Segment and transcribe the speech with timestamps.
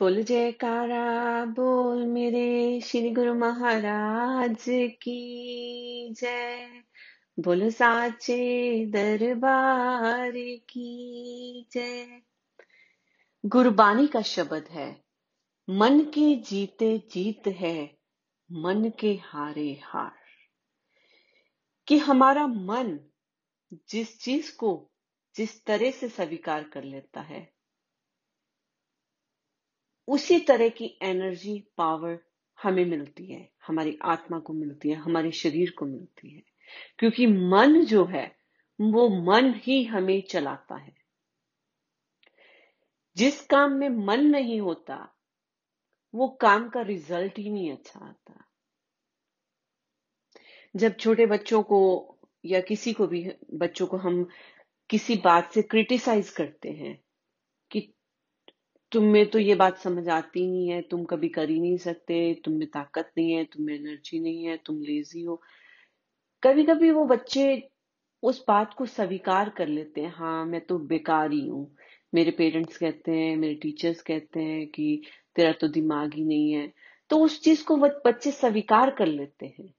[0.00, 4.64] बोल जयकारा, बोल मेरे श्री गुरु महाराज
[5.02, 6.68] की जय।
[7.40, 10.32] बोल साचे दरबार
[10.68, 12.22] की जय।
[13.46, 15.04] गुरबानी का शब्द है,
[15.70, 17.98] मन के जीते जीत है,
[18.52, 20.12] मन के हारे हार।
[21.86, 23.00] कि हमारा मन
[23.90, 24.90] जिस चीज़ को
[25.36, 27.57] जिस तरह से स्वीकार कर लेता है
[30.08, 32.18] उसी तरह की एनर्जी पावर
[32.62, 36.42] हमें मिलती है, हमारी आत्मा को मिलती है, हमारे शरीर को मिलती है।
[36.98, 38.36] क्योंकि मन जो है,
[38.80, 40.94] वो मन ही हमें चलाता है।
[43.16, 45.14] जिस काम में मन नहीं होता,
[46.14, 48.44] वो काम का रिज़ल्ट ही नहीं अच्छा आता।
[50.76, 54.28] जब छोटे बच्चों को या किसी को भी, बच्चों को हम
[54.90, 57.04] किसी बात से क्रिटिसाइज करते हैं
[58.92, 62.34] तुम में तो ये बात समझ आती नहीं है, तुम कभी कर ही नहीं सकते
[62.44, 65.40] तुम में ताकत नहीं है तुम में एनर्जी नहीं है, तुम लेजी हो।
[66.42, 67.68] कभी कभी वो बच्चे
[68.22, 71.70] उस बात को स्वीकार कर लेते हैं हाँ मैं तो बेकार ही हूँ।
[72.12, 75.02] मेरे पेरेंट्स कहते हैं, मेरे टीचर्स कहते हैं कि
[75.36, 76.72] तेरा तो दिमाग ही नहीं है।
[77.10, 79.72] तो उस चीज़ को बच्चे स्वीकार कर लेते हैं।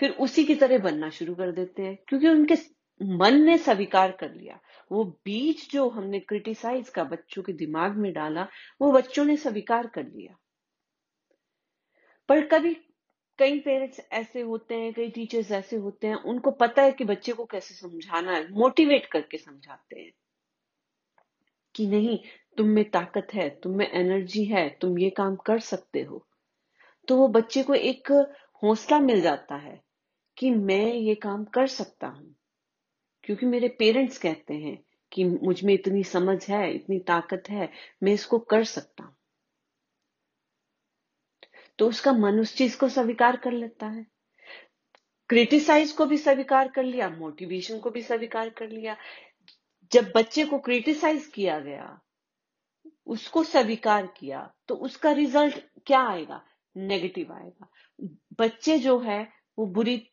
[0.00, 2.56] फिर उसी की तरह बनना शुरू कर देते हैं, क्योंकि उनके
[3.02, 4.60] मन ने स्वीकार कर लिया।
[4.92, 8.48] वो बीज जो हमने क्रिटिसाइज का बच्चों के दिमाग में डाला,
[8.80, 10.36] वो बच्चों ने स्वीकार कर लिया।
[12.28, 12.74] पर कभी
[13.38, 17.32] कई पेरेंट्स ऐसे होते हैं, कई टीचर्स ऐसे होते हैं, उनको पता है कि बच्चे
[17.32, 20.12] को कैसे समझाना है मोटिवेट करके समझाते हैं
[21.74, 22.18] कि नहीं,
[22.56, 26.26] तुम में ताकत है, तुम में एनर्जी है, तुम ये काम कर सकते हो।
[27.08, 28.12] तो वो बच्चे को एक
[28.62, 29.82] हौसला मिल जाता है
[30.38, 32.35] कि मैं ये काम कर सकता हूँ।
[33.26, 34.78] क्योंकि मेरे पेरेंट्स कहते हैं
[35.12, 37.70] कि मुझमें इतनी समझ है, इतनी ताकत है,
[38.02, 39.16] मैं इसको कर सकता हूँ।
[41.78, 44.06] तो उसका मन उस चीज़ को स्वीकार कर लेता है।
[45.28, 48.96] क्रिटिसाइज को भी स्वीकार कर लिया मोटिवेशन को भी स्वीकार कर लिया।
[49.92, 52.00] जब बच्चे को क्रिटिसाइज किया गया,
[53.06, 56.44] उसको स्वीकार किया तो उसका रिज़ल्ट क्या आएगा?
[56.76, 57.70] नेगेटिव आएगा।
[58.38, 60.12] बच्चे जो है, वो बुरी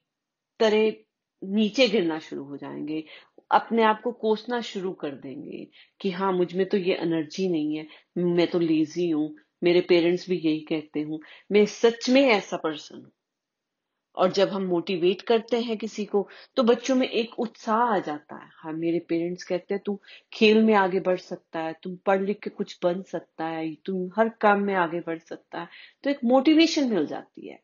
[0.59, 0.91] तरह
[1.43, 3.03] नीचे गिरना शुरू हो जाएँगे,
[3.51, 5.67] अपने आप को कोसना शुरू कर देंगे
[6.01, 7.87] कि हाँ मुझमें तो ये एनर्जी नहीं है,
[8.17, 11.19] मैं तो लेजी हूँ, मेरे पेरेंट्स भी यही कहते हूँ।
[11.51, 13.11] मैं सच में ऐसा पर्सन हूँ।
[14.15, 18.35] और जब हम मोटिवेट करते हैं किसी को तो बच्चों में एक उत्साह आ जाता
[18.35, 19.99] है। हाँ मेरे पेरेंट्स कहते हैं, तू
[20.33, 24.09] खेल में आगे बढ़ सकता है, तुम पढ़ लिख के कुछ बन सकता है, तुम
[24.17, 25.67] हर काम में आगे बढ़ सकता है।
[26.03, 27.59] तो एक मोटिवेशन मिल जाती है।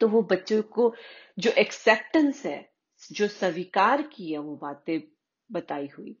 [0.00, 0.94] तो वो बच्चों को
[1.38, 2.72] जो एक्सेप्टेंस है,
[3.12, 5.00] जो स्वीकार की है वो बातें
[5.52, 6.16] बताई हुई,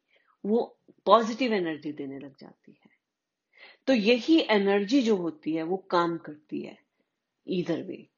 [0.46, 2.90] वो पॉजिटिव एनर्जी देने लग जाती है।
[3.86, 6.78] तो यही एनर्जी जो होती है, वो काम करती है
[7.48, 8.08] इधर वे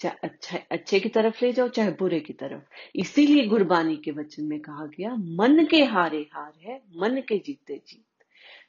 [0.00, 2.62] चाहे अच्छा अच्छे की तरफ़ ले जाओ, चाहे बुरे की तरफ़।
[2.96, 7.82] इसीलिए गुरबानी के वचन में कहा गया, मन के हारे हार है, मन के जीते
[7.88, 8.24] जीत।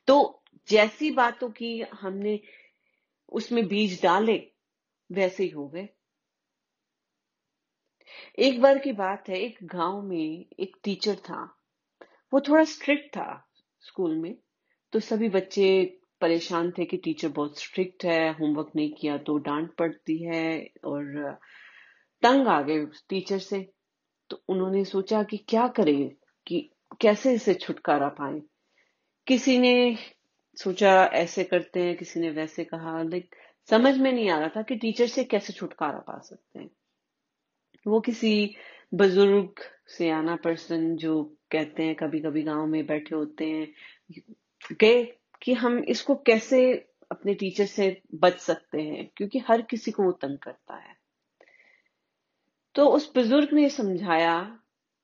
[0.08, 2.40] तो जैसी बातों की हमने
[3.30, 4.52] उसमें बीज डाले,
[5.12, 5.90] वैसे ही हो गए।
[8.40, 11.58] एक बार की बात है, एक गाँव में एक टीचर था।
[12.34, 13.48] वो थोड़ा स्ट्रिक्ट था
[13.82, 14.36] स्कूल में
[14.94, 19.76] तो सभी बच्चे परेशान थे कि टीचर बहुत स्ट्रिक्ट है होमवर्क नहीं किया तो डांट
[19.76, 21.32] पड़ती है और
[22.24, 23.72] तंग आ गए टीचर से।
[24.30, 26.10] तो उन्होंने सोचा कि क्या करें,
[26.48, 26.70] कि
[27.02, 28.42] कैसे इसे छुटकारा पाए?
[29.28, 29.98] किसी ने
[30.56, 33.36] सोचा ऐसे करते हैं, किसी ने वैसे कहा लाइक
[33.70, 36.70] समझ में नहीं आ रहा था कि टीचर से कैसे छुटकारा पा सकते हैं।
[37.88, 38.56] वो किसी
[38.94, 43.68] बुज़ुर्ग सियाना पर्सन जो कहते हैं कभी कभी गाँव में बैठे होते हैं,
[44.82, 45.04] गए
[45.42, 50.12] कि हम इसको कैसे अपने टीचर से बच सकते हैं, क्योंकि हर किसी को वो
[50.12, 50.96] तंग करता है।
[52.76, 54.60] तो उस बुज़ुर्ग ने समझाया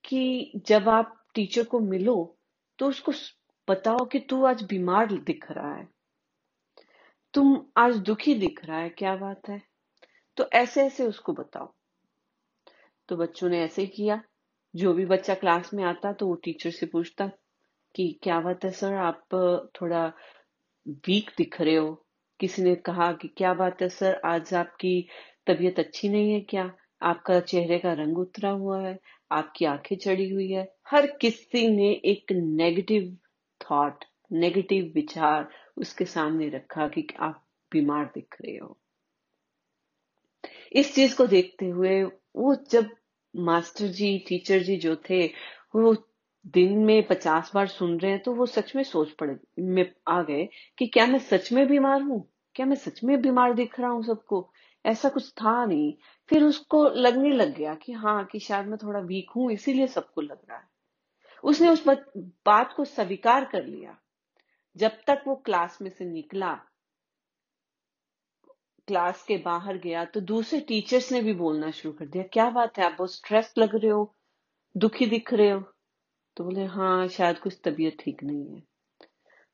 [0.06, 2.38] कि जब आप टीचर को मिलो
[2.80, 3.12] तो उसको
[3.68, 5.88] बताओ कि तू आज बीमार दिख रहा है।
[7.34, 9.62] तुम आज दुखी दिख रहा है, क्या बात है?
[10.38, 11.77] तो ऐसे ऐसे उसको बताओ।
[13.10, 14.22] तो बच्चों ने ऐसे किया।
[14.76, 17.28] जो भी बच्चा क्लास में आता तो वो टीचर से पूछता
[17.96, 19.22] कि, क्या बात है सर आप
[19.82, 20.14] थोड़ा
[20.88, 22.06] वीक दिख रहे हो।
[22.40, 25.08] किसी ने कहा कि, क्या बात है सर आज आपकी
[25.48, 26.72] तबीयत अच्छी नहीं है क्या?
[27.02, 29.00] आपका चेहरे का रंग उतरा हुआ है,
[29.32, 33.18] आपकी आँखें चढ़ी हुई है। हर किसी ने एक नेगेटिव
[33.62, 38.78] थॉट नेगेटिव विचार उसके सामने रखा कि, आप बीमार दिख रहे हो।
[40.72, 42.04] इस चीज़ को देखते हुए
[42.38, 42.90] वो जब
[43.36, 45.26] मास्टर जी, टीचर जी जो थे,
[45.76, 45.96] वो
[46.46, 50.22] दिन में पचास बार सुन रहे हैं तो वो सच में सोच पड़े, में आ
[50.24, 52.34] गए कि क्या मैं सच में बीमार हूँ?
[52.56, 54.52] क्या मैं सच में बीमार दिख रहा हूँ सबको?
[54.86, 55.94] ऐसा कुछ था नहीं।
[56.30, 60.22] फिर उसको लगने लग गया कि हाँ कि शायद मैं थोड़ा वीक हूँ, इसीलिए सबको
[60.22, 60.64] लग रहा है।
[61.44, 61.84] उसने उस
[62.46, 63.98] बात को स्वीकार कर लिया।
[64.78, 66.60] जब तक वो क्लास में से निकला
[68.88, 72.78] क्लास के बाहर गया तो दूसरे टीचर्स ने भी बोलना शुरू कर दिया, क्या बात
[72.78, 74.14] है, आप बहुत स्ट्रेस लग रहे हो,
[74.76, 75.60] दुखी दिख रहे हो?
[76.38, 78.62] तो बोले हाँ शायद कुछ तबीयत ठीक नहीं है।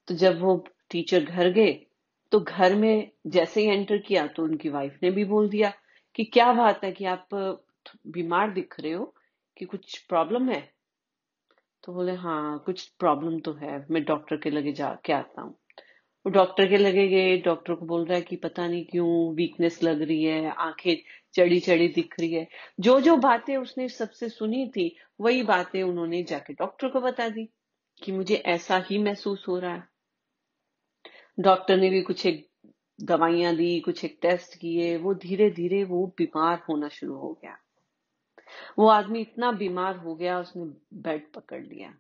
[0.07, 0.55] तो जब वो
[0.91, 1.73] टीचर घर गए
[2.31, 5.73] तो घर में जैसे ही एंटर किया तो उनकी वाइफ ने भी बोल दिया
[6.15, 7.27] कि, क्या बात है कि आप
[8.07, 9.13] बीमार दिख रहे हो,
[9.57, 10.61] कि कुछ प्रॉब्लम है?
[11.83, 15.55] तो बोले हाँ कुछ प्रॉब्लम तो है, मैं डॉक्टर के लगे जा, के आता हूँ।
[16.25, 19.83] वो डॉक्टर के लगे गए, डॉक्टर को बोल रहा है कि पता नहीं क्यों वीकनेस
[19.83, 20.95] लग रही है, आँखें
[21.33, 22.47] चढ़ी चढ़ी दिख रही है।
[22.79, 27.49] जो जो बातें उसने सबसे सुनी थी, वही बातें उन्होंने जाके डॉक्टर को बता दी
[28.03, 29.87] कि मुझे ऐसा ही महसूस हो रहा है।
[31.39, 32.49] डॉक्टर ने भी कुछ एक
[33.01, 37.57] दवाइयाँ दी, कुछ एक टेस्ट किए, वो धीरे धीरे वो बीमार होना शुरू हो गया।
[38.79, 40.63] वो आदमी इतना बीमार हो गया, उसने
[40.97, 41.95] बेड पकड़ लिया।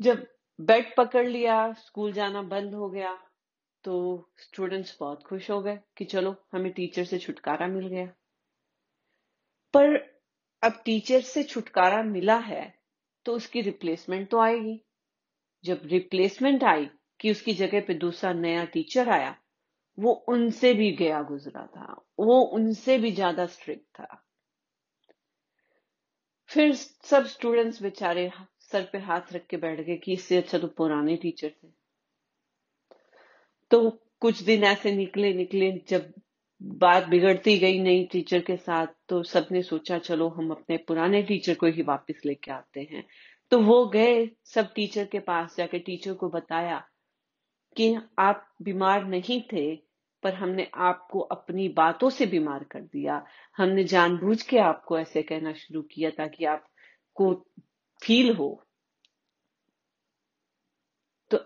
[0.00, 0.26] जब
[0.58, 3.14] बेड पकड़ लिया, स्कूल जाना बंद हो गया
[3.84, 3.94] तो
[4.38, 8.06] स्टूडेंट्स बहुत खुश हो गए कि चलो, हमें टीचर से छुटकारा मिल गया।
[9.74, 9.96] पर
[10.62, 12.62] अब टीचर से छुटकारा मिला है
[13.26, 14.80] तो उसकी रिप्लेसमेंट तो आएगी।
[15.64, 16.88] जब रिप्लेसमेंट आई
[17.20, 19.36] कि उसकी जगह पे दूसरा नया टीचर आया,
[19.98, 24.22] वो उनसे भी गया गुजरा था, वो उनसे भी ज़्यादा स्ट्रिक्ट था।
[26.50, 28.26] फिर सब स्टूडेंट्स बेचारे
[28.72, 31.68] सर पे हाथ रख के बैठ गए कि इससे अच्छा तो पुराने टीचर थे।
[33.70, 33.90] तो
[34.20, 36.12] कुछ दिन ऐसे निकले निकले, जब
[36.60, 41.54] बात बिगड़ती गई नई टीचर के साथ तो सबने सोचा, चलो, हम अपने पुराने टीचर
[41.54, 43.04] को ही वापस लेके आते हैं।
[43.50, 46.82] तो वो गए, सब टीचर के पास जाके टीचर को बताया
[47.76, 49.76] कि आप बीमार नहीं थे,
[50.22, 53.24] पर हमने आपको अपनी बातों से बीमार कर दिया।
[53.56, 57.32] हमने जानबूझ के आपको ऐसे कहना शुरू किया ताकि आपको
[58.04, 58.62] फील हो
[61.30, 61.38] तो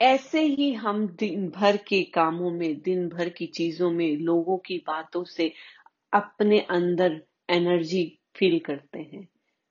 [0.00, 4.78] ऐसे ही हम दिन भर के कामों में, दिन भर की चीज़ों में, लोगों की
[4.78, 5.52] बातों से
[6.12, 9.28] अपने अंदर एनर्जी फील करते हैं।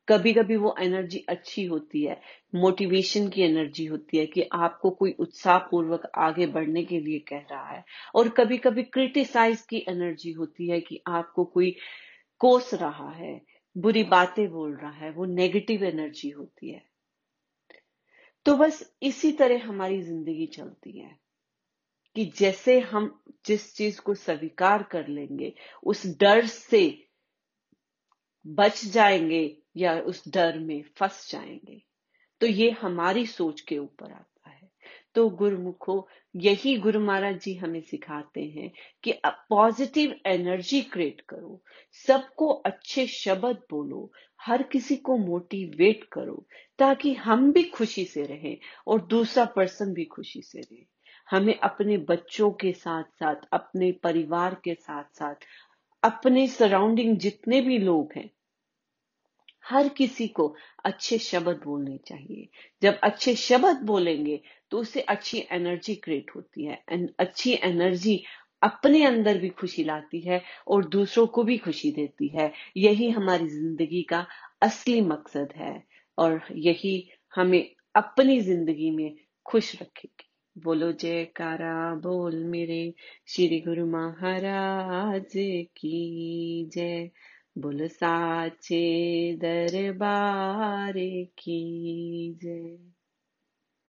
[0.07, 2.21] कभी कभी वो एनर्जी अच्छी होती है,
[2.56, 7.45] मोटिवेशन की एनर्जी होती है कि आपको कोई उत्साह पूर्वक आगे बढ़ने के लिए कह
[7.51, 7.83] रहा है।
[8.16, 11.75] और कभी कभी क्रिटिसाइज की एनर्जी होती है कि आपको कोई
[12.39, 13.42] कोस रहा है
[13.78, 16.86] बुरी बातें बोल रहा है, वो नेगेटिव एनर्जी होती है।
[18.46, 21.20] तो बस इसी तरह हमारी ज़िंदगी चलती है
[22.16, 25.54] कि जैसे हम जिस चीज़ को स्वीकार कर लेंगे,
[25.84, 27.10] उस डर से
[28.48, 31.81] बच जाएँगे या उस डर में फंस जाएँगे
[32.42, 34.32] तो ये हमारी सोच के ऊपर आता
[35.15, 38.71] तो गुरुमुखो, यही गुरु महाराज जी हमें सिखाते हैं
[39.04, 41.62] कि पॉजिटिव एनर्जी क्रिएट करो।
[42.07, 44.12] सबको अच्छे शब्द बोलो,
[44.42, 46.48] हर किसी को मोटिवेट करो,
[46.80, 48.57] ताकि हम भी खुशी से रहें
[48.88, 50.86] और दूसरा पर्सन भी खुशी से रहे।
[51.31, 55.36] हमें अपने बच्चों के साथ साथ, अपने परिवार के साथ साथ,
[56.04, 58.30] अपने सराउंडिंग जितने भी लोग हैं
[59.65, 60.48] हर किसी को
[60.86, 62.48] अच्छे शब्द बोलने चाहिए।
[62.81, 66.83] जब अच्छे शब्द बोलेंगे तो उससे अच्छी एनर्जी क्रिएट होती है।
[67.19, 68.23] अच्छी एनर्जी
[68.61, 73.47] अपने अंदर भी खुशी लाती है और दूसरों को भी खुशी देती है। यही हमारी
[73.49, 74.26] ज़िंदगी का
[74.61, 75.81] असली मकसद है
[76.18, 76.95] और यही
[77.33, 77.64] हमें
[77.95, 82.94] अपनी ज़िंदगी में खुश रखेगी। बोलो जयकारा, बोल मेरे
[83.28, 85.31] श्री गुरु महाराज
[85.78, 87.09] की जय।
[87.56, 88.80] बोल साचे
[89.42, 90.94] दरबार
[91.38, 91.60] की
[92.44, 92.93] जय।